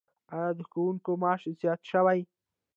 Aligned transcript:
آیا 0.35 0.51
د 0.57 0.59
ښوونکو 0.69 1.11
معاش 1.21 1.43
زیات 1.59 1.81
شوی؟ 1.91 2.21